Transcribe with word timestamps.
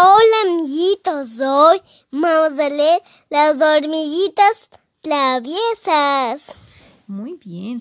Hola 0.00 0.52
amiguitos, 0.52 1.40
hoy 1.40 1.80
vamos 2.12 2.56
a 2.60 2.68
leer 2.68 3.02
las 3.30 3.60
hormiguitas 3.60 4.70
traviesas. 5.00 6.54
Muy 7.08 7.34
bien. 7.44 7.80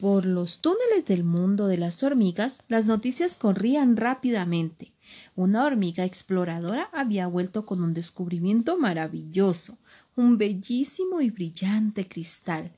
Por 0.00 0.24
los 0.24 0.62
túneles 0.62 1.04
del 1.04 1.24
mundo 1.24 1.66
de 1.66 1.76
las 1.76 2.02
hormigas, 2.02 2.62
las 2.68 2.86
noticias 2.86 3.36
corrían 3.36 3.98
rápidamente. 3.98 4.94
Una 5.36 5.66
hormiga 5.66 6.06
exploradora 6.06 6.88
había 6.90 7.26
vuelto 7.26 7.66
con 7.66 7.82
un 7.82 7.92
descubrimiento 7.92 8.78
maravilloso, 8.78 9.76
un 10.16 10.38
bellísimo 10.38 11.20
y 11.20 11.28
brillante 11.28 12.08
cristal. 12.08 12.72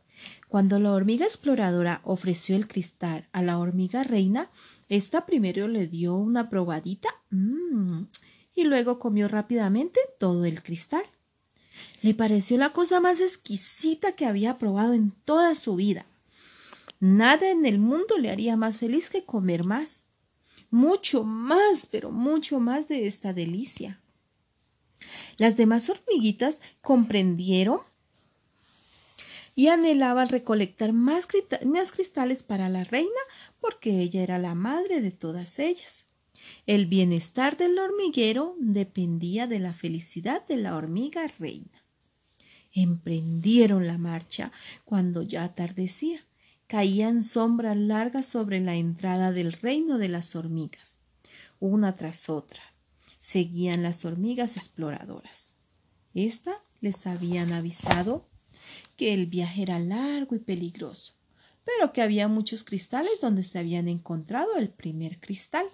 Cuando 0.49 0.81
la 0.81 0.93
hormiga 0.93 1.27
exploradora 1.27 2.01
ofreció 2.03 2.57
el 2.57 2.67
cristal 2.67 3.29
a 3.31 3.41
la 3.41 3.57
hormiga 3.59 4.03
reina, 4.03 4.51
ésta 4.89 5.27
primero 5.27 5.69
le 5.69 5.87
dio 5.87 6.17
una 6.17 6.49
probadita 6.51 7.09
mmm, 7.31 8.03
y 8.55 8.65
luego 8.65 8.99
comió 8.99 9.29
rápidamente 9.29 10.01
todo 10.19 10.45
el 10.45 10.63
cristal. 10.63 11.03
Le 12.03 12.15
pareció 12.15 12.57
la 12.59 12.71
cosa 12.71 13.01
más 13.01 13.21
exquisita 13.21 14.13
que 14.13 14.27
había 14.27 14.59
probado 14.59 14.95
en 14.95 15.11
toda 15.11 15.55
su 15.55 15.77
vida. 15.77 16.07
Nada 16.99 17.51
en 17.51 17.65
el 17.65 17.79
mundo 17.79 18.19
le 18.19 18.31
haría 18.31 18.57
más 18.57 18.79
feliz 18.79 19.11
que 19.11 19.25
comer 19.25 19.65
más. 19.65 20.07
Mucho 20.71 21.25
más, 21.25 21.87
pero 21.87 22.11
mucho 22.11 22.61
más 22.61 22.89
de 22.89 23.07
esta 23.07 23.33
delicia. 23.33 24.01
Las 25.39 25.57
demás 25.57 25.89
hormiguitas 25.89 26.61
comprendieron 26.83 27.81
y 29.55 29.69
anhelaban 29.69 30.29
recolectar 30.29 30.93
más, 30.93 31.27
más, 31.65 31.93
cristales 31.93 32.43
para 32.43 32.69
la 32.69 32.85
reina 32.85 33.11
porque 33.61 34.01
ella 34.01 34.23
era 34.23 34.39
la 34.39 34.55
madre 34.55 35.01
de 35.01 35.11
todas 35.11 35.59
ellas. 35.59 36.10
El 36.67 36.87
bienestar 36.87 37.57
del 37.57 37.79
hormiguero 37.79 38.57
dependía 38.59 39.47
de 39.47 39.59
la 39.59 39.73
felicidad 39.73 40.47
de 40.47 40.57
la 40.57 40.77
hormiga 40.77 41.27
reina. 41.39 41.85
Emprendieron 42.73 43.87
la 43.87 43.99
marcha 43.99 44.53
cuando 44.85 45.23
ya 45.23 45.45
atardecía 45.45 46.25
caían 46.67 47.25
sombras 47.25 47.77
largas 47.77 48.27
sobre 48.27 48.61
la 48.61 48.77
entrada 48.77 49.33
del 49.33 49.53
reino 49.53 49.99
de 49.99 50.09
las 50.09 50.37
hormigas, 50.37 51.01
una 51.59 51.95
tras 51.95 52.29
otra. 52.29 52.63
Seguían 53.19 53.83
las 53.83 54.05
hormigas 54.05 54.57
exploradoras. 54.57 55.57
Esta 56.15 56.63
les 56.81 57.09
habían 57.09 57.53
avisado 57.53 58.29
que 58.97 59.13
el 59.13 59.27
viaje 59.27 59.63
era 59.63 59.79
largo 59.81 60.37
y 60.37 60.39
peligroso, 60.39 61.15
pero 61.65 61.93
que 61.93 62.03
había 62.03 62.29
muchos 62.29 62.63
cristales 62.63 63.21
donde 63.21 63.43
se 63.43 63.59
habían 63.59 63.89
encontrado 63.89 64.57
el 64.57 64.71
primer 64.71 65.19
cristal. 65.19 65.67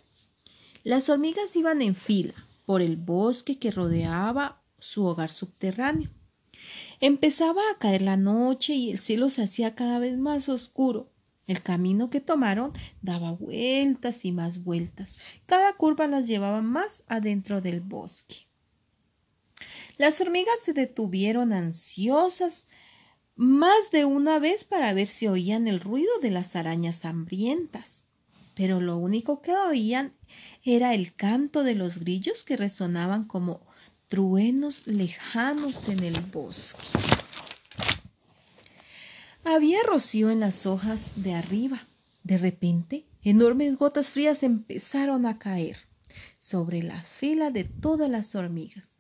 Las 0.87 1.09
hormigas 1.09 1.57
iban 1.57 1.83
en 1.83 1.97
fila 1.97 2.33
por 2.65 2.81
el 2.81 2.97
bosque 2.97 3.59
que 3.59 3.73
rodeaba 3.73 4.63
su 4.79 5.05
hogar 5.05 5.33
subterráneo. 5.33 6.11
Empezaba 7.01 7.61
a 7.73 7.79
caer 7.79 8.03
la 8.03 8.17
noche 8.17 8.75
y 8.75 8.93
el 8.93 9.01
cielo 9.01 9.29
se 9.29 9.43
hacía 9.43 9.75
cada 9.75 9.99
vez 9.99 10.17
más 10.17 10.49
oscuro. 10.49 11.11
El 11.49 11.61
camino 11.61 12.09
que 12.09 12.21
tomaron 12.21 12.73
daba 13.03 13.33
vueltas 13.33 14.25
y 14.25 14.31
más 14.31 14.63
vueltas. 14.63 15.17
Cada 15.47 15.73
curva 15.73 16.07
las 16.07 16.29
llevaba 16.29 16.63
más 16.63 17.03
adentro 17.09 17.61
del 17.61 17.81
bosque. 17.81 18.47
Las 19.99 20.21
hormigas 20.21 20.61
se 20.63 20.73
detuvieron 20.73 21.53
ansiosas 21.53 22.69
más 23.35 23.91
de 23.91 24.05
una 24.05 24.39
vez 24.39 24.63
para 24.63 24.95
ver 24.95 25.09
si 25.09 25.27
oían 25.27 25.67
el 25.67 25.81
ruido 25.81 26.17
de 26.23 26.31
las 26.31 26.55
arañas 26.55 27.05
hambrientas. 27.05 28.06
Pero 28.57 28.81
lo 28.81 28.97
único 28.97 29.43
que 29.43 29.53
oían 29.53 30.15
era 30.65 30.95
el 30.95 31.13
canto 31.13 31.63
de 31.63 31.75
los 31.75 31.99
grillos 31.99 32.43
que 32.43 32.57
resonaban 32.57 33.25
como 33.25 33.61
truenos 34.09 34.87
lejanos 34.87 35.89
en 35.89 36.03
el 36.03 36.19
bosque. 36.23 36.87
Había 39.45 39.79
rocío 39.83 40.31
en 40.31 40.41
las 40.41 40.65
hojas 40.65 41.13
de 41.17 41.35
arriba. 41.35 41.87
De 42.25 42.39
repente, 42.39 43.05
enormes 43.23 43.77
gotas 43.77 44.13
frías 44.13 44.43
empezaron 44.43 45.27
a 45.27 45.39
caer 45.39 45.77
sobre 46.39 46.83
la 46.83 47.03
fila 47.03 47.51
de 47.51 47.65
todas 47.65 48.09
las 48.09 48.35
hormigas. 48.35 48.93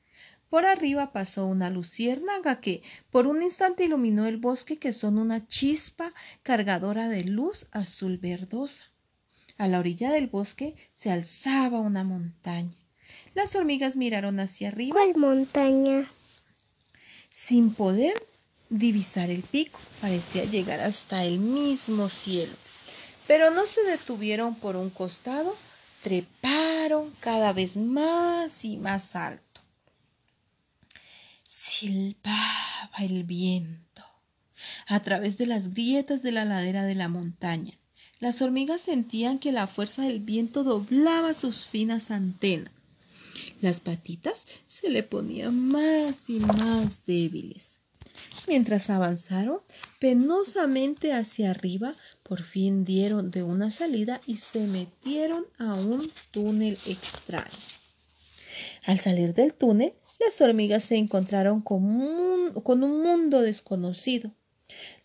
Por 0.50 0.66
arriba 0.66 1.12
pasó 1.12 1.47
una 1.47 1.70
luciérnaga 1.70 2.60
que 2.60 2.82
por 3.10 3.26
un 3.26 3.41
instante 3.41 3.84
iluminó 3.84 4.26
el 4.26 4.36
bosque 4.36 4.78
que 4.78 4.92
son 4.92 5.16
una 5.19 5.47
chispa 5.47 6.12
cargadora 6.42 7.08
de 7.08 7.25
luz 7.25 7.69
azul 7.72 8.19
verdosa. 8.19 8.84
A 9.59 9.69
la 9.69 9.78
orilla 9.78 10.11
del 10.11 10.27
bosque 10.27 10.75
se 10.93 11.11
alzaba 11.11 11.81
una 11.81 12.05
montaña. 12.05 12.77
Las 13.34 13.55
hormigas 13.56 13.97
miraron 13.97 14.39
hacia 14.39 14.69
arriba. 14.69 14.94
¿Cuál 14.94 15.17
montaña? 15.17 16.11
Sin 17.31 17.72
poder 17.72 18.15
divisar 18.69 19.31
el 19.31 19.43
pico, 19.43 19.78
parecía 20.00 20.44
llegar 20.44 20.81
hasta 20.81 21.25
el 21.25 21.39
mismo 21.39 22.09
cielo. 22.09 22.53
Pero 23.27 23.50
no 23.50 23.67
se 23.67 23.83
detuvieron 23.84 24.55
por 24.55 24.77
un 24.77 24.91
costado, 24.91 25.56
treparon 26.03 27.11
cada 27.21 27.53
vez 27.53 27.77
más 27.77 28.65
y 28.65 28.77
más 28.77 29.17
alto. 29.17 29.61
Silbaba 31.43 32.99
el 32.99 33.25
viento 33.25 34.05
a 34.87 35.00
través 35.00 35.38
de 35.38 35.47
las 35.47 35.71
grietas 35.71 36.23
de 36.23 36.33
la 36.33 36.44
ladera 36.44 36.84
de 36.84 36.94
la 36.94 37.09
montaña. 37.09 37.75
Las 38.21 38.43
hormigas 38.43 38.81
sentían 38.81 39.38
que 39.38 39.53
la 39.53 39.66
fuerza 39.66 40.03
del 40.03 40.21
viento 40.21 40.65
doblaba 40.65 41.34
sus 41.34 41.66
finas 41.66 42.10
antenas 42.10 42.72
las 43.60 43.81
patitas 43.81 44.47
se 44.66 44.91
le 44.91 45.03
ponían 45.03 45.69
más 45.69 46.28
y 46.28 46.41
más 46.41 47.06
débiles. 47.06 47.81
Mientras 48.49 48.91
avanzaron 48.91 49.60
penosamente 49.99 51.12
hacia 51.12 51.50
arriba, 51.50 51.94
por 52.22 52.43
fin 52.43 52.84
dieron 52.84 53.31
de 53.31 53.43
una 53.43 53.71
salida 53.71 54.21
y 54.26 54.37
se 54.37 54.60
metieron 54.66 55.44
a 55.59 55.75
un 55.75 56.10
túnel 56.31 56.78
extraño. 56.87 57.47
Al 58.84 59.00
salir 59.00 59.34
del 59.34 59.55
túnel, 59.55 59.94
las 60.21 60.41
hormigas 60.41 60.84
se 60.84 60.97
encontraron 60.97 61.60
con 61.60 61.84
un, 61.84 62.53
con 62.62 62.84
un 62.84 63.03
mundo 63.03 63.41
desconocido. 63.41 64.32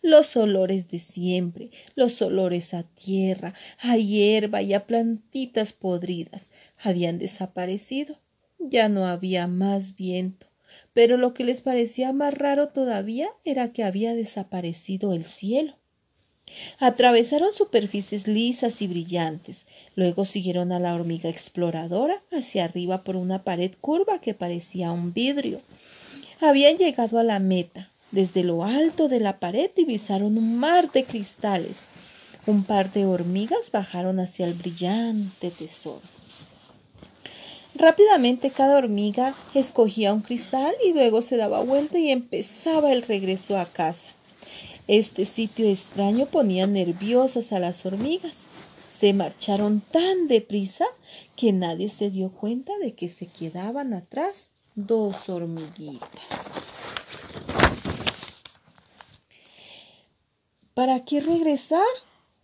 Los 0.02 0.36
olores 0.36 0.88
de 0.88 0.98
siempre, 0.98 1.70
los 1.94 2.20
olores 2.20 2.74
a 2.74 2.82
tierra, 2.82 3.54
a 3.78 3.96
hierba 3.96 4.60
y 4.60 4.74
a 4.74 4.86
plantitas 4.86 5.72
podridas 5.72 6.50
habían 6.82 7.18
desaparecido 7.18 8.18
ya 8.70 8.88
no 8.88 9.06
había 9.06 9.46
más 9.46 9.96
viento, 9.96 10.46
pero 10.92 11.16
lo 11.16 11.34
que 11.34 11.44
les 11.44 11.62
parecía 11.62 12.12
más 12.12 12.34
raro 12.34 12.68
todavía 12.68 13.28
era 13.44 13.72
que 13.72 13.84
había 13.84 14.14
desaparecido 14.14 15.12
el 15.12 15.24
cielo. 15.24 15.76
Atravesaron 16.78 17.52
superficies 17.52 18.28
lisas 18.28 18.82
y 18.82 18.86
brillantes, 18.86 19.66
luego 19.94 20.24
siguieron 20.24 20.72
a 20.72 20.80
la 20.80 20.94
hormiga 20.94 21.30
exploradora 21.30 22.22
hacia 22.30 22.64
arriba 22.64 23.04
por 23.04 23.16
una 23.16 23.38
pared 23.38 23.72
curva 23.80 24.20
que 24.20 24.34
parecía 24.34 24.92
un 24.92 25.12
vidrio. 25.12 25.60
Habían 26.40 26.76
llegado 26.76 27.18
a 27.18 27.22
la 27.22 27.38
meta. 27.38 27.91
Desde 28.12 28.44
lo 28.44 28.62
alto 28.64 29.08
de 29.08 29.20
la 29.20 29.40
pared 29.40 29.70
divisaron 29.74 30.36
un 30.36 30.58
mar 30.58 30.92
de 30.92 31.04
cristales. 31.04 31.78
Un 32.46 32.62
par 32.62 32.92
de 32.92 33.06
hormigas 33.06 33.70
bajaron 33.72 34.20
hacia 34.20 34.46
el 34.46 34.52
brillante 34.52 35.50
tesoro. 35.50 36.02
Rápidamente 37.74 38.50
cada 38.50 38.76
hormiga 38.76 39.34
escogía 39.54 40.12
un 40.12 40.20
cristal 40.20 40.74
y 40.84 40.92
luego 40.92 41.22
se 41.22 41.38
daba 41.38 41.62
vuelta 41.62 41.98
y 41.98 42.10
empezaba 42.10 42.92
el 42.92 43.00
regreso 43.00 43.58
a 43.58 43.64
casa. 43.64 44.10
Este 44.88 45.24
sitio 45.24 45.66
extraño 45.66 46.26
ponía 46.26 46.66
nerviosas 46.66 47.52
a 47.52 47.60
las 47.60 47.86
hormigas. 47.86 48.46
Se 48.90 49.14
marcharon 49.14 49.80
tan 49.80 50.28
deprisa 50.28 50.84
que 51.34 51.52
nadie 51.52 51.88
se 51.88 52.10
dio 52.10 52.30
cuenta 52.30 52.76
de 52.78 52.92
que 52.92 53.08
se 53.08 53.26
quedaban 53.26 53.94
atrás 53.94 54.50
dos 54.74 55.30
hormiguitas. 55.30 56.61
¿Para 60.74 61.04
qué 61.04 61.20
regresar? 61.20 61.82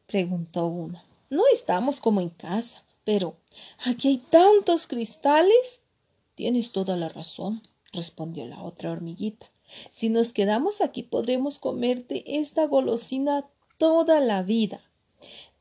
preguntó 0.06 0.66
una. 0.66 1.02
No 1.30 1.42
estamos 1.52 2.00
como 2.00 2.20
en 2.20 2.30
casa. 2.30 2.84
Pero 3.08 3.38
aquí 3.86 4.08
hay 4.08 4.18
tantos 4.18 4.86
cristales. 4.86 5.80
Tienes 6.34 6.72
toda 6.72 6.94
la 6.94 7.08
razón, 7.08 7.62
respondió 7.90 8.44
la 8.44 8.62
otra 8.62 8.92
hormiguita. 8.92 9.50
Si 9.88 10.10
nos 10.10 10.34
quedamos 10.34 10.82
aquí 10.82 11.04
podremos 11.04 11.58
comerte 11.58 12.38
esta 12.38 12.66
golosina 12.66 13.48
toda 13.78 14.20
la 14.20 14.42
vida. 14.42 14.82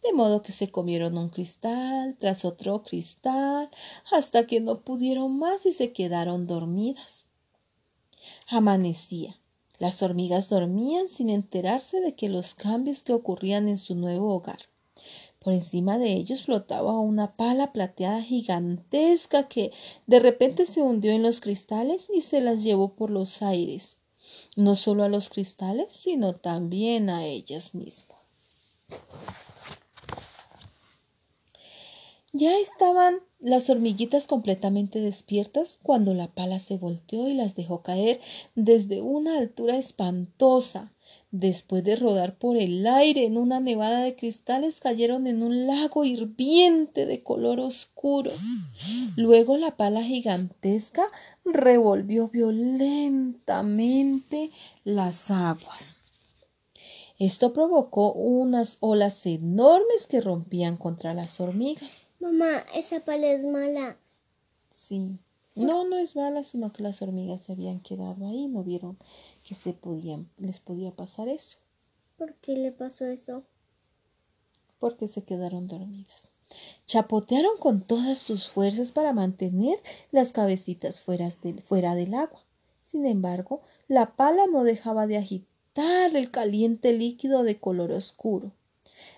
De 0.04 0.12
modo 0.12 0.42
que 0.42 0.52
se 0.52 0.70
comieron 0.70 1.18
un 1.18 1.30
cristal 1.30 2.18
tras 2.20 2.44
otro 2.44 2.84
cristal 2.84 3.70
hasta 4.12 4.46
que 4.46 4.60
no 4.60 4.82
pudieron 4.82 5.40
más 5.40 5.66
y 5.66 5.72
se 5.72 5.94
quedaron 5.94 6.48
dormidas. 6.48 7.28
Amanecía. 8.48 9.40
Las 9.80 10.02
hormigas 10.02 10.50
dormían 10.50 11.08
sin 11.08 11.30
enterarse 11.30 12.00
de 12.00 12.16
que 12.16 12.30
los 12.30 12.56
cambios 12.56 13.04
que 13.04 13.14
ocurrían 13.14 13.68
en 13.68 13.78
su 13.78 13.94
nuevo 13.96 14.34
hogar 14.34 14.58
Por 15.40 15.54
encima 15.54 15.98
de 15.98 16.14
ellos 16.14 16.44
flotaba 16.44 17.00
una 17.00 17.36
pala 17.36 17.72
plateada 17.72 18.22
gigantesca 18.22 19.48
que 19.48 19.72
de 20.08 20.20
repente 20.20 20.66
se 20.66 20.82
hundió 20.82 21.12
en 21.12 21.22
los 21.22 21.42
cristales 21.42 22.10
y 22.14 22.22
se 22.22 22.42
las 22.42 22.64
llevó 22.64 22.96
por 22.96 23.12
los 23.12 23.42
aires, 23.42 24.00
no 24.56 24.76
solo 24.76 25.04
a 25.04 25.10
los 25.10 25.30
cristales, 25.30 25.94
sino 25.94 26.36
también 26.36 27.10
a 27.10 27.26
ellas 27.26 27.76
mismas. 27.76 28.18
Ya 32.38 32.58
estaban 32.60 33.20
las 33.40 33.70
hormiguitas 33.72 34.28
completamente 34.28 35.00
despiertas 35.00 35.80
cuando 35.82 36.14
la 36.14 36.28
pala 36.28 36.60
se 36.60 36.78
volteó 36.78 37.28
y 37.28 37.34
las 37.34 37.56
dejó 37.56 37.82
caer 37.82 38.22
desde 38.54 39.02
una 39.02 39.40
altura 39.40 39.76
espantosa. 39.76 40.94
Después 41.32 41.84
de 41.84 41.96
rodar 41.96 42.38
por 42.38 42.58
el 42.58 42.86
aire 42.86 43.26
en 43.26 43.40
una 43.40 43.60
nevada 43.60 44.02
de 44.02 44.16
cristales, 44.16 44.80
cayeron 44.80 45.26
en 45.26 45.42
un 45.42 45.66
lago 45.66 46.06
hirviente 46.06 47.08
de 47.08 47.24
color 47.24 47.60
oscuro. 47.60 48.30
Luego 49.16 49.58
la 49.58 49.76
pala 49.76 50.04
gigantesca 50.04 51.06
revolvió 51.44 52.30
violentamente 52.30 54.52
las 54.84 55.32
aguas. 55.32 56.04
Esto 57.20 57.52
provocó 57.52 58.14
unas 58.14 58.78
olas 58.80 59.26
enormes 59.26 60.06
que 60.06 60.22
rompían 60.22 60.78
contra 60.78 61.16
las 61.16 61.40
hormigas. 61.40 62.10
Mamá, 62.20 62.64
esa 62.76 63.00
pala 63.00 63.32
es 63.32 63.44
mala. 63.44 63.98
Sí. 64.70 65.18
No, 65.56 65.84
no 65.84 65.98
es 65.98 66.16
mala, 66.16 66.44
sino 66.44 66.72
que 66.72 66.84
las 66.84 67.02
hormigas 67.02 67.42
se 67.42 67.54
habían 67.54 67.80
quedado 67.80 68.28
ahí, 68.28 68.48
no 68.48 68.64
vieron 68.64 69.00
que 69.48 69.56
se 69.56 69.74
podían, 69.74 70.30
les 70.38 70.60
podía 70.60 70.92
pasar 70.92 71.28
eso. 71.28 71.58
¿Por 72.18 72.36
qué 72.36 72.56
le 72.56 72.72
pasó 72.72 73.06
eso? 73.08 73.44
Porque 74.78 75.08
se 75.08 75.24
quedaron 75.24 75.68
dormidas. 75.68 76.30
Chapotearon 76.86 77.58
con 77.58 77.82
todas 77.82 78.20
sus 78.20 78.48
fuerzas 78.48 78.92
para 78.92 79.14
mantener 79.14 79.80
las 80.12 80.34
cabecitas 80.34 81.02
fuera, 81.02 81.30
fuera 81.64 81.96
del 81.96 82.14
agua. 82.14 82.44
Sin 82.80 83.08
embargo, 83.08 83.62
la 83.88 84.16
pala 84.16 84.46
no 84.46 84.64
dejaba 84.64 85.08
de 85.08 85.18
agitar 85.18 85.57
el 85.78 86.32
caliente 86.32 86.92
líquido 86.92 87.44
de 87.44 87.60
color 87.60 87.92
oscuro. 87.92 88.52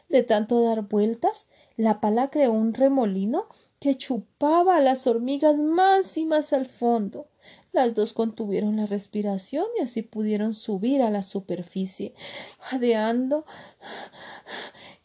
De 0.10 0.24
tanto 0.24 0.62
dar 0.62 0.82
vueltas, 0.90 1.48
la 1.78 2.02
pala 2.02 2.30
creó 2.30 2.52
un 2.52 2.74
remolino 2.74 3.48
que 3.80 3.96
chupaba 3.96 4.76
a 4.76 4.82
las 4.82 5.08
hormigas 5.08 5.56
más 5.58 6.18
y 6.18 6.26
más 6.26 6.52
al 6.52 6.66
fondo. 6.66 7.28
Las 7.72 7.94
dos 7.94 8.12
contuvieron 8.12 8.76
la 8.76 8.88
respiración 8.88 9.66
y 9.80 9.84
así 9.84 10.02
pudieron 10.02 10.54
subir 10.54 11.02
a 11.02 11.12
la 11.12 11.24
superficie, 11.24 12.14
jadeando 12.60 13.46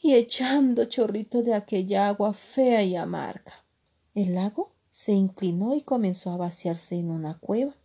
y 0.00 0.14
echando 0.14 0.86
chorritos 0.86 1.44
de 1.44 1.54
aquella 1.54 2.08
agua 2.08 2.32
fea 2.32 2.82
y 2.82 2.96
amarga. 2.96 3.64
El 4.14 4.34
lago 4.34 4.72
se 4.90 5.12
inclinó 5.12 5.76
y 5.76 5.82
comenzó 5.82 6.32
a 6.32 6.36
vaciarse 6.36 6.96
en 6.96 7.10
una 7.10 7.38
cueva. 7.38 7.76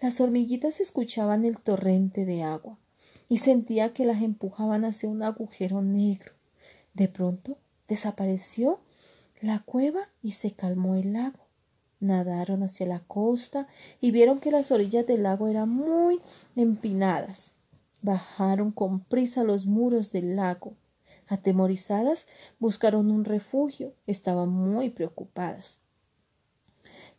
Las 0.00 0.20
hormiguitas 0.20 0.80
escuchaban 0.80 1.44
el 1.44 1.58
torrente 1.58 2.24
de 2.26 2.42
agua 2.42 2.78
y 3.32 3.38
sentía 3.38 3.94
que 3.94 4.04
las 4.04 4.20
empujaban 4.20 4.84
hacia 4.84 5.08
un 5.08 5.22
agujero 5.22 5.80
negro. 5.80 6.34
De 6.92 7.08
pronto 7.08 7.56
desapareció 7.88 8.82
la 9.40 9.60
cueva 9.60 10.10
y 10.20 10.32
se 10.32 10.50
calmó 10.50 10.96
el 10.96 11.14
lago. 11.14 11.38
Nadaron 11.98 12.62
hacia 12.62 12.84
la 12.84 13.00
costa 13.00 13.68
y 14.02 14.10
vieron 14.10 14.38
que 14.38 14.50
las 14.50 14.70
orillas 14.70 15.06
del 15.06 15.22
lago 15.22 15.48
eran 15.48 15.70
muy 15.70 16.20
empinadas. 16.56 17.54
Bajaron 18.02 18.70
con 18.70 19.00
prisa 19.00 19.44
los 19.44 19.64
muros 19.64 20.12
del 20.12 20.36
lago. 20.36 20.74
Atemorizadas, 21.26 22.26
buscaron 22.58 23.10
un 23.10 23.24
refugio. 23.24 23.94
Estaban 24.06 24.50
muy 24.50 24.90
preocupadas. 24.90 25.80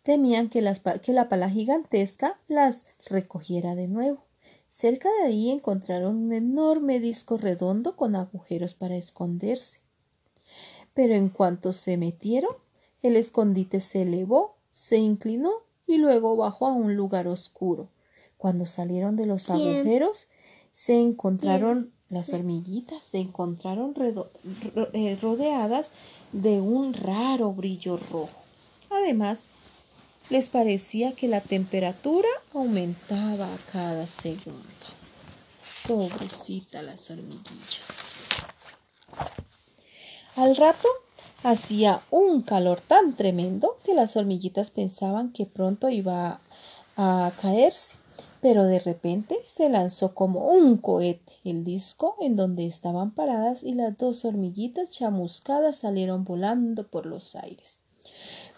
Temían 0.03 0.49
que, 0.49 0.61
que 1.01 1.13
la 1.13 1.27
pala 1.27 1.49
gigantesca 1.49 2.39
las 2.47 2.85
recogiera 3.09 3.73
de 3.73 3.87
nuevo. 3.87 4.27
Cerca 4.75 5.07
de 5.19 5.27
ahí 5.27 5.51
encontraron 5.51 6.15
un 6.15 6.33
enorme 6.33 6.99
disco 6.99 7.37
redondo 7.37 7.95
con 7.95 8.15
agujeros 8.15 8.73
para 8.73 8.97
esconderse. 8.97 9.81
Pero 10.95 11.13
en 11.13 11.29
cuanto 11.29 11.73
se 11.73 11.95
metieron, 11.95 12.55
el 13.03 13.15
escondite 13.15 13.79
se 13.79 14.01
elevó, 14.01 14.55
se 14.71 14.97
inclinó 14.97 15.51
y 15.85 15.97
luego 15.97 16.35
bajó 16.35 16.65
a 16.65 16.73
un 16.73 16.95
lugar 16.95 17.27
oscuro. 17.27 17.89
Cuando 18.39 18.65
salieron 18.65 19.15
de 19.15 19.27
los 19.27 19.51
agujeros, 19.51 20.27
se 20.71 20.99
encontraron 20.99 21.93
las 22.09 22.33
hormiguitas, 22.33 23.03
se 23.03 23.19
encontraron 23.19 23.93
eh, 24.93 25.19
rodeadas 25.21 25.91
de 26.31 26.61
un 26.61 26.95
raro 26.95 27.53
brillo 27.53 27.97
rojo. 27.97 28.41
Además, 28.89 29.49
les 30.33 30.49
parecía 30.49 31.11
que 31.11 31.27
la 31.27 31.41
temperatura 31.41 32.27
aumentaba 32.55 33.45
a 33.45 33.71
cada 33.71 34.07
segundo. 34.07 34.87
Pobrecita 35.87 36.81
las 36.81 37.11
hormiguillas. 37.11 37.87
Al 40.35 40.55
rato 40.55 40.87
hacía 41.43 42.01
un 42.09 42.41
calor 42.41 42.81
tan 42.81 43.15
tremendo 43.15 43.77
que 43.85 43.93
las 43.93 44.17
hormiguitas 44.17 44.71
pensaban 44.71 45.29
que 45.29 45.45
pronto 45.45 45.89
iba 45.89 46.39
a 46.97 47.31
caerse, 47.39 47.97
pero 48.41 48.65
de 48.65 48.79
repente 48.79 49.39
se 49.45 49.69
lanzó 49.69 50.15
como 50.15 50.47
un 50.47 50.77
cohete 50.77 51.33
el 51.43 51.63
disco 51.63 52.15
en 52.21 52.35
donde 52.35 52.65
estaban 52.65 53.11
paradas 53.11 53.61
y 53.61 53.73
las 53.73 53.95
dos 53.99 54.25
hormiguitas 54.25 54.89
chamuscadas 54.89 55.75
salieron 55.75 56.23
volando 56.23 56.87
por 56.87 57.05
los 57.05 57.35
aires 57.35 57.82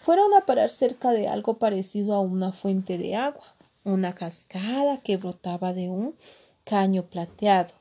fueron 0.06 0.34
a 0.34 0.42
parar 0.42 0.70
cerca 0.70 1.10
de 1.10 1.26
algo 1.26 1.54
parecido 1.54 2.14
a 2.14 2.20
una 2.20 2.52
fuente 2.52 2.96
de 2.96 3.16
agua, 3.16 3.42
una 3.82 4.14
cascada 4.14 4.98
que 4.98 5.16
brotaba 5.16 5.72
de 5.72 5.88
un 5.88 6.14
caño 6.62 7.06
plateado. 7.06 7.72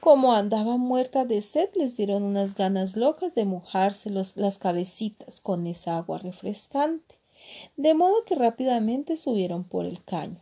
Como 0.00 0.32
andaban 0.32 0.80
muertas 0.80 1.28
de 1.28 1.40
sed, 1.40 1.68
les 1.76 1.96
dieron 1.96 2.24
unas 2.24 2.56
ganas 2.56 2.96
locas 2.96 3.36
de 3.36 3.44
mojarse 3.44 4.10
las 4.10 4.58
cabecitas 4.58 5.40
con 5.40 5.68
esa 5.68 5.98
agua 5.98 6.18
refrescante, 6.18 7.14
de 7.76 7.94
modo 7.94 8.24
que 8.24 8.34
rápidamente 8.34 9.16
subieron 9.16 9.62
por 9.62 9.86
el 9.86 10.02
caño. 10.02 10.40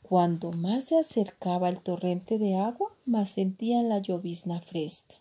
Cuando 0.00 0.52
más 0.52 0.84
se 0.84 0.98
acercaba 0.98 1.68
el 1.68 1.82
torrente 1.82 2.38
de 2.38 2.56
agua, 2.56 2.96
más 3.04 3.28
sentían 3.28 3.90
la 3.90 3.98
llovizna 3.98 4.58
fresca. 4.62 5.19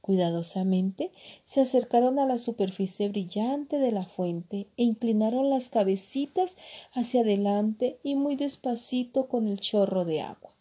Cuidadosamente 0.00 1.10
se 1.44 1.60
acercaron 1.60 2.18
a 2.18 2.24
la 2.24 2.38
superficie 2.38 3.08
brillante 3.08 3.78
de 3.78 3.92
la 3.92 4.06
fuente 4.06 4.68
e 4.76 4.84
inclinaron 4.84 5.50
las 5.50 5.68
cabecitas 5.68 6.56
hacia 6.92 7.20
adelante 7.20 7.98
y 8.02 8.14
muy 8.14 8.36
despacito 8.36 9.28
con 9.28 9.46
el 9.46 9.60
chorro 9.60 10.04
de 10.04 10.22
agua. 10.22 10.54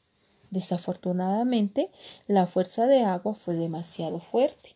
Desafortunadamente, 0.50 1.92
la 2.28 2.48
fuerza 2.48 2.88
de 2.88 3.04
agua 3.04 3.36
fue 3.36 3.56
demasiado 3.56 4.20
fuerte. 4.20 4.76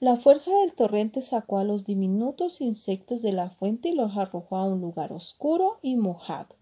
La 0.00 0.16
fuerza 0.16 0.52
del 0.60 0.74
torrente 0.74 1.22
sacó 1.22 1.58
a 1.58 1.64
los 1.64 1.84
diminutos 1.84 2.60
insectos 2.60 3.22
de 3.22 3.32
la 3.32 3.50
fuente 3.50 3.90
y 3.90 3.92
los 3.92 4.16
arrojó 4.16 4.56
a 4.56 4.64
un 4.64 4.80
lugar 4.80 5.12
oscuro 5.12 5.78
y 5.82 5.96
mojado. 5.96 6.56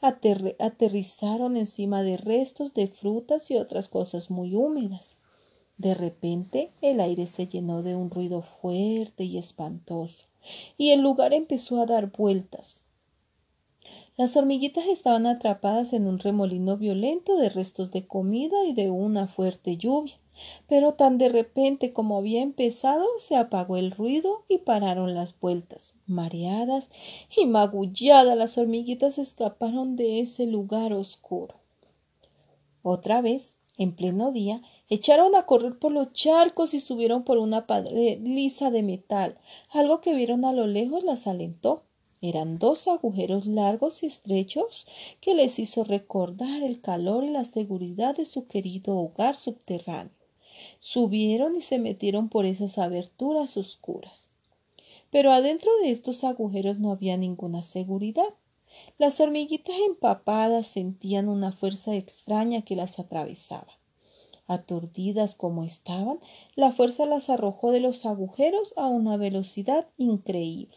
aterrizaron 0.00 1.56
encima 1.56 2.02
de 2.02 2.16
restos 2.16 2.74
de 2.74 2.86
frutas 2.86 3.50
y 3.50 3.56
otras 3.56 3.88
cosas 3.88 4.30
muy 4.30 4.54
húmedas. 4.54 5.18
De 5.82 5.94
repente 5.94 6.70
el 6.80 7.00
aire 7.00 7.26
se 7.26 7.48
llenó 7.48 7.82
de 7.82 7.96
un 7.96 8.08
ruido 8.08 8.40
fuerte 8.40 9.24
y 9.24 9.36
espantoso, 9.36 10.26
y 10.78 10.90
el 10.90 11.00
lugar 11.00 11.34
empezó 11.34 11.82
a 11.82 11.86
dar 11.86 12.12
vueltas. 12.12 12.84
Las 14.16 14.36
hormiguitas 14.36 14.86
estaban 14.86 15.26
atrapadas 15.26 15.92
en 15.92 16.06
un 16.06 16.20
remolino 16.20 16.76
violento 16.76 17.36
de 17.36 17.48
restos 17.48 17.90
de 17.90 18.06
comida 18.06 18.64
y 18.64 18.74
de 18.74 18.90
una 18.90 19.26
fuerte 19.26 19.76
lluvia, 19.76 20.14
pero 20.68 20.94
tan 20.94 21.18
de 21.18 21.28
repente 21.28 21.92
como 21.92 22.16
había 22.16 22.42
empezado 22.42 23.04
se 23.18 23.34
apagó 23.34 23.76
el 23.76 23.90
ruido 23.90 24.44
y 24.48 24.58
pararon 24.58 25.14
las 25.14 25.36
vueltas. 25.40 25.96
Mareadas 26.06 26.90
y 27.36 27.46
magulladas 27.46 28.38
las 28.38 28.56
hormiguitas 28.56 29.18
escaparon 29.18 29.96
de 29.96 30.20
ese 30.20 30.46
lugar 30.46 30.92
oscuro. 30.92 31.56
Otra 32.84 33.20
vez 33.20 33.58
en 33.82 33.94
pleno 33.94 34.32
día, 34.32 34.62
echaron 34.88 35.34
a 35.34 35.46
correr 35.46 35.78
por 35.78 35.92
los 35.92 36.12
charcos 36.12 36.74
y 36.74 36.80
subieron 36.80 37.24
por 37.24 37.38
una 37.38 37.66
pared 37.66 38.20
lisa 38.22 38.70
de 38.70 38.82
metal. 38.82 39.38
Algo 39.70 40.00
que 40.00 40.14
vieron 40.14 40.44
a 40.44 40.52
lo 40.52 40.66
lejos 40.66 41.04
las 41.04 41.26
alentó. 41.26 41.82
Eran 42.20 42.58
dos 42.58 42.86
agujeros 42.86 43.46
largos 43.46 44.02
y 44.02 44.06
estrechos 44.06 44.86
que 45.20 45.34
les 45.34 45.58
hizo 45.58 45.82
recordar 45.82 46.62
el 46.62 46.80
calor 46.80 47.24
y 47.24 47.30
la 47.30 47.44
seguridad 47.44 48.16
de 48.16 48.24
su 48.24 48.46
querido 48.46 48.96
hogar 48.96 49.34
subterráneo. 49.36 50.14
Subieron 50.78 51.56
y 51.56 51.60
se 51.60 51.78
metieron 51.78 52.28
por 52.28 52.46
esas 52.46 52.78
aberturas 52.78 53.56
oscuras. 53.56 54.30
Pero 55.10 55.32
adentro 55.32 55.70
de 55.82 55.90
estos 55.90 56.22
agujeros 56.24 56.78
no 56.78 56.92
había 56.92 57.16
ninguna 57.16 57.62
seguridad. 57.64 58.28
Las 58.98 59.20
hormiguitas 59.20 59.76
empapadas 59.86 60.66
sentían 60.66 61.28
una 61.28 61.52
fuerza 61.52 61.94
extraña 61.94 62.62
que 62.62 62.76
las 62.76 62.98
atravesaba. 62.98 63.78
Aturdidas 64.46 65.34
como 65.34 65.64
estaban, 65.64 66.18
la 66.56 66.72
fuerza 66.72 67.06
las 67.06 67.30
arrojó 67.30 67.70
de 67.70 67.80
los 67.80 68.04
agujeros 68.06 68.74
a 68.76 68.88
una 68.88 69.16
velocidad 69.16 69.86
increíble. 69.96 70.76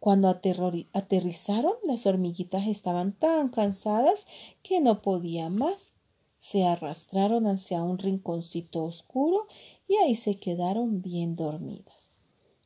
Cuando 0.00 0.28
aterrizaron, 0.28 1.74
las 1.82 2.06
hormiguitas 2.06 2.66
estaban 2.66 3.12
tan 3.12 3.48
cansadas 3.48 4.26
que 4.62 4.80
no 4.80 5.02
podían 5.02 5.56
más. 5.56 5.94
Se 6.38 6.64
arrastraron 6.64 7.46
hacia 7.46 7.82
un 7.82 7.98
rinconcito 7.98 8.84
oscuro 8.84 9.46
y 9.88 9.96
ahí 9.96 10.14
se 10.14 10.36
quedaron 10.36 11.02
bien 11.02 11.34
dormidas. 11.34 12.20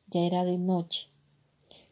Ya 0.09 0.21
era 0.21 0.45
de 0.45 0.59
noche, 0.59 1.09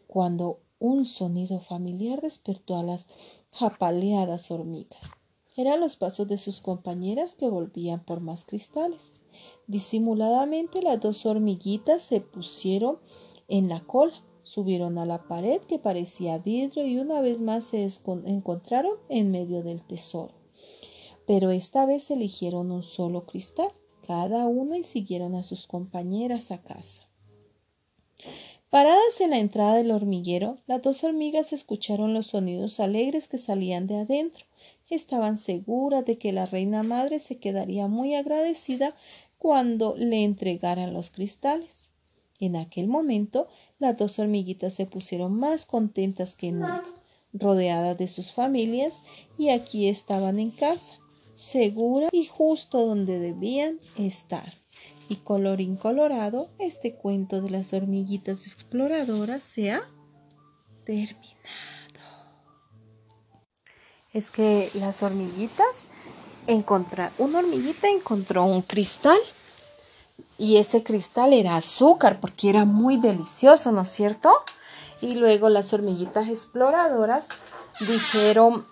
cuando 0.07 0.61
un 0.81 1.05
sonido 1.05 1.61
familiar 1.61 2.21
despertó 2.23 2.77
a 2.77 2.83
las 2.83 3.09
japaleadas 3.53 4.51
hormigas. 4.51 5.13
Eran 5.57 5.81
los 5.81 5.97
pasos 5.97 6.27
de 6.27 6.39
sus 6.39 6.61
compañeras 6.61 7.35
que 7.35 7.49
volvían 7.49 8.03
por 8.03 8.21
más 8.21 8.45
cristales. 8.45 9.15
Disimuladamente 9.67 10.81
las 10.83 11.01
dos 11.01 11.27
hormiguitas 11.27 12.03
se 12.03 12.21
pusieron 12.21 12.99
en 13.49 13.69
la 13.69 13.81
cola, 13.81 14.15
subieron 14.43 14.97
a 14.97 15.05
la 15.05 15.29
pared 15.29 15.61
que 15.61 15.79
parecía 15.79 16.39
vidrio 16.39 16.87
y 16.87 16.99
una 16.99 17.21
vez 17.21 17.41
más 17.41 17.65
se 17.65 17.87
encontraron 18.25 18.97
en 19.09 19.31
medio 19.31 19.63
del 19.63 19.83
tesoro. 19.83 20.35
Pero 21.27 21.51
esta 21.51 21.85
vez 21.85 22.11
eligieron 22.11 22.71
un 22.71 22.83
solo 22.83 23.27
cristal, 23.27 23.71
cada 24.07 24.47
una 24.47 24.79
y 24.79 24.83
siguieron 24.83 25.35
a 25.35 25.43
sus 25.43 25.67
compañeras 25.67 26.51
a 26.51 26.63
casa. 26.63 27.07
Paradas 28.71 29.21
en 29.21 29.31
la 29.31 29.39
entrada 29.39 29.75
del 29.75 29.91
hormiguero, 29.91 30.59
las 30.69 30.81
dos 30.81 31.03
hormigas 31.03 31.53
escucharon 31.53 32.15
los 32.15 32.29
sonidos 32.29 32.79
alegres 32.79 33.27
que 33.27 33.37
salían 33.37 33.89
de 33.89 33.97
adentro. 33.97 34.47
Estaban 34.89 35.37
seguras 35.37 36.05
de 36.05 36.19
que 36.19 36.31
la 36.31 36.47
reina 36.47 36.85
madre 36.85 37.19
se 37.19 37.39
quedaría 37.39 37.89
muy 37.89 38.15
agradecida 38.15 38.95
cuando 39.39 39.97
le 39.97 40.23
entregaran 40.23 40.95
los 40.95 41.11
cristales. 41.11 41.91
En 42.39 42.55
aquel 42.55 42.87
momento, 42.87 43.49
las 43.81 43.99
dos 43.99 44.21
hormiguitas 44.21 44.75
se 44.75 44.87
pusieron 44.87 45.35
más 45.35 45.67
contentas 45.67 46.37
que 46.37 46.53
nunca, 46.53 46.85
rodeadas 47.33 47.99
de 47.99 48.07
sus 48.07 48.31
familias, 48.31 49.03
y 49.37 49.49
aquí 49.49 49.89
estaban 49.89 50.39
en 50.39 50.53
casa, 50.53 51.01
seguras 51.35 52.11
y 52.13 52.25
justo 52.25 52.87
donde 52.87 53.19
debían 53.19 53.81
estar. 53.99 54.53
Y 55.11 55.17
colorín 55.17 55.77
colorado, 55.77 56.49
este 56.61 56.95
cuento 56.95 57.43
de 57.43 57.51
las 57.51 57.73
hormiguitas 57.73 58.47
exploradoras 58.47 59.43
se 59.43 59.73
ha 59.73 59.83
terminado. 60.85 61.27
Es 64.13 64.31
que 64.31 64.71
las 64.75 65.03
hormiguitas 65.03 65.89
encontraron, 66.47 67.13
una 67.19 67.41
hormiguita 67.41 67.89
encontró 67.89 68.45
un 68.45 68.63
cristal 68.63 69.19
y 70.39 70.59
ese 70.59 70.85
cristal 70.85 71.33
era 71.33 71.57
azúcar 71.57 72.21
porque 72.21 72.49
era 72.49 72.65
muy 72.65 72.97
delicioso, 72.97 73.73
¿no 73.73 73.81
es 73.81 73.89
cierto? 73.89 74.33
Y 75.01 75.17
luego 75.17 75.49
las 75.49 75.73
hormiguitas 75.73 76.29
exploradoras 76.29 77.27
dijeron, 77.81 78.65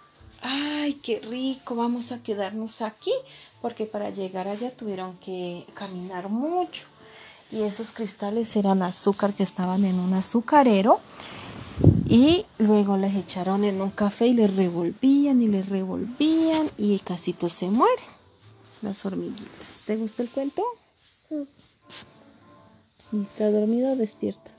ay, 0.42 0.94
qué 1.02 1.18
rico, 1.18 1.74
vamos 1.74 2.12
a 2.12 2.22
quedarnos 2.22 2.80
aquí 2.80 3.12
porque 3.60 3.86
para 3.86 4.10
llegar 4.10 4.48
allá 4.48 4.70
tuvieron 4.70 5.16
que 5.18 5.66
caminar 5.74 6.28
mucho 6.28 6.86
y 7.50 7.62
esos 7.62 7.92
cristales 7.92 8.54
eran 8.56 8.82
azúcar 8.82 9.32
que 9.32 9.42
estaban 9.42 9.84
en 9.84 9.98
un 9.98 10.12
azucarero 10.14 11.00
y 12.08 12.44
luego 12.58 12.96
les 12.96 13.14
echaron 13.14 13.64
en 13.64 13.80
un 13.80 13.90
café 13.90 14.28
y 14.28 14.34
les 14.34 14.54
revolvían 14.56 15.42
y 15.42 15.48
les 15.48 15.68
revolvían 15.68 16.70
y 16.76 16.98
casi 17.00 17.32
todos 17.32 17.52
se 17.52 17.70
mueren 17.70 18.06
las 18.82 19.04
hormiguitas. 19.04 19.82
¿Te 19.86 19.96
gusta 19.96 20.22
el 20.22 20.30
cuento? 20.30 20.62
Sí. 21.00 21.48
¿Está 23.12 23.50
dormido 23.50 23.92
o 23.92 23.96
despierta? 23.96 24.50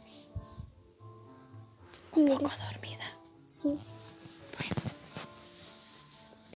Mira. 2.15 2.35
Poco 2.35 2.49
dormida. 2.71 3.17
Sí. 3.43 3.77